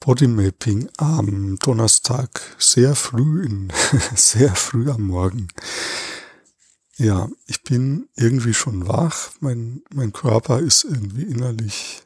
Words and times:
Bodymapping 0.00 0.88
am 0.96 1.58
Donnerstag 1.58 2.40
sehr 2.58 2.94
früh 2.94 3.44
in, 3.44 3.70
sehr 4.16 4.54
früh 4.54 4.90
am 4.90 5.02
Morgen. 5.02 5.48
Ja, 6.96 7.28
ich 7.46 7.62
bin 7.62 8.08
irgendwie 8.16 8.54
schon 8.54 8.88
wach. 8.88 9.30
Mein, 9.40 9.82
mein 9.92 10.12
Körper 10.12 10.60
ist 10.60 10.84
irgendwie 10.84 11.24
innerlich 11.24 12.02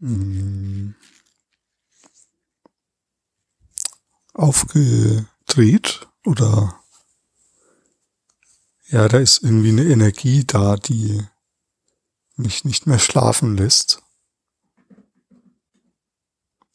mh, 0.00 0.10
hm, 0.10 0.94
aufgedreht 4.34 6.08
oder 6.24 6.80
ja, 8.90 9.06
da 9.08 9.18
ist 9.18 9.42
irgendwie 9.42 9.70
eine 9.70 9.84
Energie 9.84 10.44
da, 10.44 10.76
die 10.76 11.22
mich 12.36 12.64
nicht 12.64 12.86
mehr 12.86 12.98
schlafen 12.98 13.56
lässt. 13.56 14.02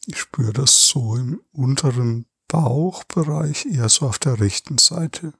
Ich 0.06 0.18
spüre 0.18 0.52
das 0.52 0.88
so 0.88 1.16
im 1.16 1.40
unteren 1.52 2.26
Bauchbereich, 2.48 3.66
eher 3.66 3.88
so 3.88 4.06
auf 4.06 4.18
der 4.18 4.40
rechten 4.40 4.78
Seite. 4.78 5.32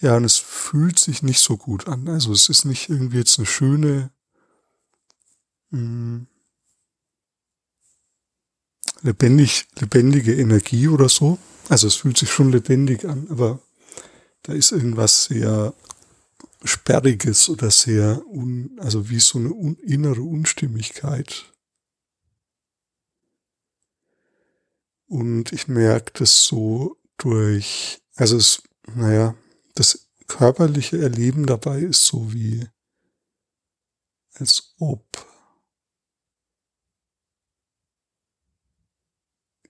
Ja, 0.00 0.16
und 0.16 0.24
es 0.24 0.38
fühlt 0.38 0.98
sich 0.98 1.22
nicht 1.22 1.40
so 1.40 1.56
gut 1.56 1.86
an. 1.86 2.08
Also 2.08 2.32
es 2.32 2.48
ist 2.48 2.64
nicht 2.64 2.88
irgendwie 2.88 3.18
jetzt 3.18 3.38
eine 3.38 3.46
schöne, 3.46 4.10
mh, 5.70 5.78
hm, 5.78 6.26
lebendig, 9.02 9.66
lebendige 9.78 10.34
Energie 10.34 10.88
oder 10.88 11.08
so. 11.08 11.38
Also 11.68 11.86
es 11.86 11.96
fühlt 11.96 12.18
sich 12.18 12.30
schon 12.30 12.52
lebendig 12.52 13.04
an, 13.06 13.26
aber 13.30 13.60
da 14.42 14.52
ist 14.52 14.72
irgendwas 14.72 15.24
sehr 15.24 15.74
Sperriges 16.64 17.48
oder 17.48 17.70
sehr, 17.70 18.22
un, 18.26 18.78
also 18.80 19.08
wie 19.08 19.20
so 19.20 19.38
eine 19.38 19.52
un, 19.52 19.76
innere 19.76 20.22
Unstimmigkeit 20.22 21.50
Und 25.10 25.50
ich 25.50 25.66
merke 25.66 26.12
das 26.20 26.44
so 26.44 26.96
durch, 27.16 28.00
also 28.14 28.36
es, 28.36 28.62
naja, 28.94 29.34
das 29.74 30.08
körperliche 30.28 31.02
Erleben 31.02 31.46
dabei 31.46 31.80
ist 31.80 32.06
so 32.06 32.32
wie, 32.32 32.64
als 34.34 34.72
ob 34.78 35.04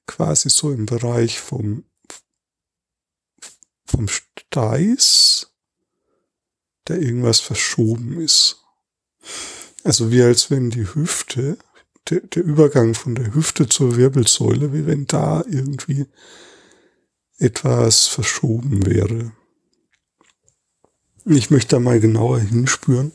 quasi 0.07 0.51
so 0.51 0.73
im 0.73 0.85
Bereich 0.85 1.41
vom, 1.41 1.87
vom 3.87 4.09
Steiß, 4.09 5.55
der 6.87 7.01
irgendwas 7.01 7.41
verschoben 7.41 8.21
ist. 8.21 8.63
Also 9.85 10.13
wie 10.13 10.21
als 10.21 10.51
wenn 10.51 10.69
die 10.69 10.95
Hüfte 10.95 11.57
der, 12.11 12.21
der 12.21 12.45
Übergang 12.45 12.95
von 12.95 13.15
der 13.15 13.35
Hüfte 13.35 13.69
zur 13.69 13.97
Wirbelsäule, 13.97 14.73
wie 14.73 14.87
wenn 14.87 15.07
da 15.07 15.45
irgendwie 15.47 16.07
etwas 17.39 18.07
verschoben 18.07 18.85
wäre. 18.85 19.33
Ich 21.25 21.51
möchte 21.51 21.77
da 21.77 21.81
mal 21.81 22.01
genauer 22.01 22.41
hinspüren. 22.41 23.13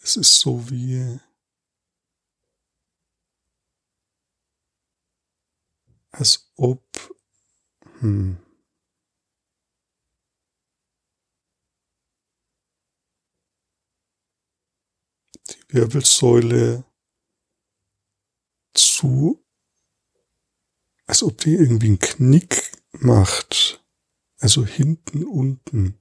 Es 0.00 0.16
ist 0.16 0.40
so 0.40 0.70
wie 0.70 1.18
als 6.10 6.50
ob 6.56 6.82
hm, 8.00 8.36
Wirbelsäule 15.74 16.84
zu, 18.72 19.44
als 21.06 21.22
ob 21.22 21.38
die 21.38 21.54
irgendwie 21.54 21.88
einen 21.88 21.98
Knick 21.98 22.72
macht. 22.92 23.84
Also 24.38 24.64
hinten, 24.64 25.24
unten. 25.24 25.98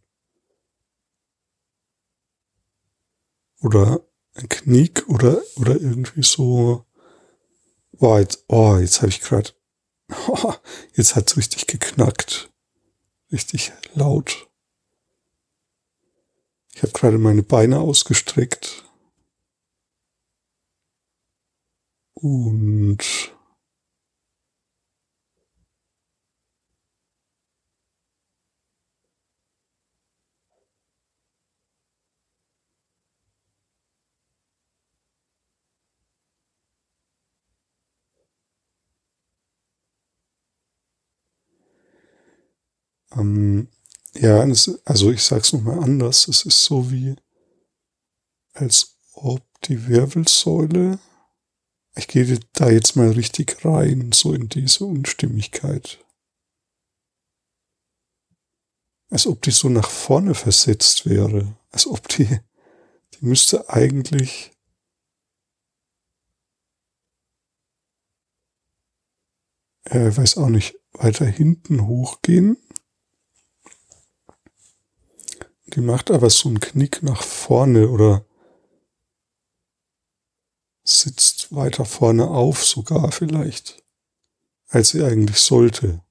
Oder 3.62 4.06
ein 4.36 4.48
Knick 4.50 5.08
oder, 5.08 5.42
oder 5.56 5.80
irgendwie 5.80 6.24
so. 6.24 6.86
Oh, 8.00 8.18
jetzt, 8.18 8.46
oh, 8.48 8.78
jetzt 8.78 9.02
habe 9.02 9.10
ich 9.10 9.22
gerade. 9.22 9.52
Oh, 10.28 10.54
jetzt 10.94 11.16
hat's 11.16 11.36
richtig 11.36 11.68
geknackt. 11.68 12.52
Richtig 13.32 13.72
laut. 13.96 14.50
Ich 16.76 16.84
habe 16.84 16.92
gerade 16.92 17.18
meine 17.18 17.44
Beine 17.44 17.80
ausgestreckt 17.80 18.83
Und 22.24 23.04
ähm, 43.16 43.68
ja, 44.16 44.44
es, 44.46 44.80
also 44.86 45.12
ich 45.12 45.24
sag's 45.24 45.54
nochmal 45.54 45.80
anders. 45.84 46.28
Es 46.28 46.46
ist 46.46 46.64
so 46.64 46.92
wie, 46.92 47.16
als 48.54 48.96
ob 49.14 49.42
die 49.66 49.88
Wirbelsäule 49.88 50.98
ich 51.96 52.08
gehe 52.08 52.40
da 52.54 52.70
jetzt 52.70 52.96
mal 52.96 53.12
richtig 53.12 53.64
rein, 53.64 54.12
so 54.12 54.34
in 54.34 54.50
diese 54.50 54.86
Unstimmigkeit. 54.86 56.04
Als 59.10 59.28
ob 59.28 59.42
die 59.44 59.52
so 59.52 59.70
nach 59.70 59.90
vorne 59.90 60.34
versetzt 60.34 61.06
wäre. 61.08 61.56
Als 61.72 61.86
ob 61.86 62.08
die, 62.08 62.26
die 62.26 63.26
müsste 63.26 63.70
eigentlich 63.70 64.54
äh, 69.86 70.16
weiß 70.16 70.38
auch 70.38 70.50
nicht, 70.50 70.80
weiter 70.94 71.26
hinten 71.26 71.88
hochgehen. 71.88 72.58
Die 75.68 75.82
macht 75.82 76.12
aber 76.12 76.30
so 76.30 76.50
einen 76.50 76.60
Knick 76.60 77.04
nach 77.04 77.24
vorne 77.24 77.90
oder 77.90 78.26
sitzt 80.84 81.43
weiter 81.56 81.86
vorne 81.86 82.28
auf 82.28 82.64
sogar 82.66 83.12
vielleicht, 83.12 83.84
als 84.70 84.90
sie 84.90 85.04
eigentlich 85.04 85.38
sollte. 85.38 86.04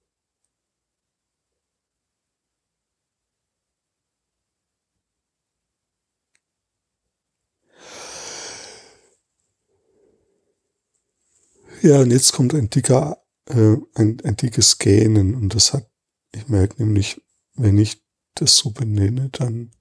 Ja, 11.83 12.01
und 12.01 12.13
jetzt 12.13 12.33
kommt 12.33 12.55
ein 12.55 12.71
dicker, 12.71 13.21
äh, 13.47 13.77
ein, 13.95 14.21
ein 14.23 14.37
dickes 14.37 14.79
Gähnen 14.79 15.35
und 15.35 15.53
das 15.53 15.73
hat, 15.73 15.91
ich 16.33 16.47
merke 16.47 16.81
nämlich, 16.81 17.21
wenn 17.55 17.77
ich 17.77 18.01
das 18.35 18.57
so 18.57 18.71
benenne, 18.71 19.31
dann 19.31 19.73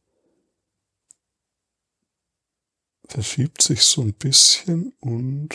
verschiebt 3.11 3.61
sich 3.61 3.81
so 3.83 4.01
ein 4.01 4.13
bisschen 4.13 4.93
und 5.01 5.49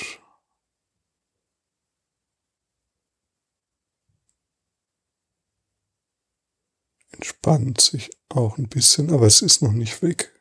entspannt 7.13 7.81
sich 7.81 8.11
auch 8.29 8.59
ein 8.59 8.69
bisschen, 8.69 9.11
aber 9.11 9.27
es 9.27 9.41
ist 9.41 9.63
noch 9.63 9.73
nicht 9.73 10.03
weg. 10.03 10.33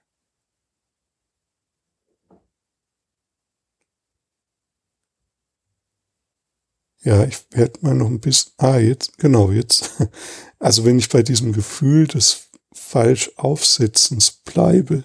Ja, 7.02 7.24
ich 7.24 7.38
werde 7.52 7.80
mal 7.82 7.94
noch 7.94 8.08
ein 8.08 8.20
bisschen, 8.20 8.52
ah, 8.58 8.78
jetzt, 8.78 9.18
genau, 9.18 9.52
jetzt. 9.52 9.92
Also 10.58 10.84
wenn 10.84 10.98
ich 10.98 11.10
bei 11.10 11.22
diesem 11.22 11.54
Gefühl 11.54 12.08
des 12.08 12.50
falsch 12.74 13.30
Aufsetzens 13.36 14.32
bleibe, 14.32 15.04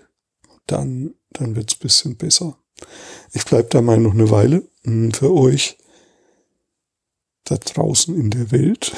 dann 0.71 1.15
dann 1.33 1.57
wird's 1.57 1.75
bisschen 1.75 2.17
besser. 2.17 2.59
Ich 3.33 3.45
bleib 3.45 3.71
da 3.71 3.81
mal 3.81 3.99
noch 3.99 4.13
eine 4.13 4.31
Weile 4.31 4.69
hm, 4.83 5.13
für 5.13 5.33
euch. 5.33 5.79
Da 7.45 7.57
draußen 7.57 8.15
in 8.15 8.31
der 8.31 8.51
Welt 8.51 8.93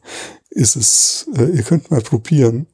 ist 0.50 0.76
es, 0.76 1.28
äh, 1.36 1.46
ihr 1.46 1.62
könnt 1.62 1.90
mal 1.90 2.00
probieren, 2.00 2.66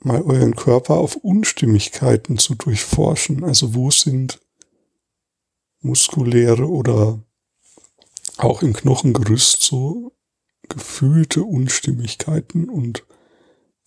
mal 0.00 0.22
euren 0.22 0.54
Körper 0.54 0.98
auf 0.98 1.16
Unstimmigkeiten 1.16 2.38
zu 2.38 2.54
durchforschen. 2.54 3.44
Also 3.44 3.74
wo 3.74 3.90
sind 3.90 4.40
muskuläre 5.80 6.68
oder 6.68 7.22
auch 8.36 8.62
im 8.62 8.72
Knochengerüst 8.72 9.62
so 9.62 10.12
gefühlte 10.68 11.44
Unstimmigkeiten 11.44 12.68
und 12.68 13.04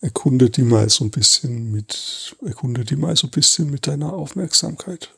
erkunde 0.02 0.50
die 0.50 0.62
mal 0.62 0.90
so 0.90 1.04
ein 1.04 1.10
bisschen 1.10 1.70
mit, 1.70 2.36
erkunde 2.44 2.84
die 2.84 2.96
mal 2.96 3.16
so 3.16 3.28
ein 3.28 3.30
bisschen 3.30 3.70
mit 3.70 3.86
deiner 3.86 4.12
Aufmerksamkeit. 4.12 5.16